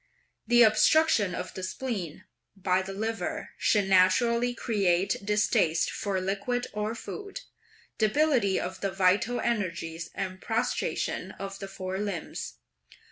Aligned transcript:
The 0.47 0.63
obstruction 0.63 1.35
of 1.35 1.53
the 1.53 1.61
spleen 1.61 2.23
by 2.55 2.81
the 2.81 2.91
liver 2.91 3.49
should 3.59 3.87
naturally 3.87 4.51
create 4.55 5.17
distaste 5.23 5.91
for 5.91 6.19
liquid 6.19 6.65
or 6.73 6.95
food, 6.95 7.41
debility 7.99 8.59
of 8.59 8.81
the 8.81 8.89
vital 8.89 9.39
energies 9.39 10.09
and 10.15 10.41
prostration 10.41 11.33
of 11.33 11.59
the 11.59 11.67
four 11.67 11.99
limbs. 11.99 12.55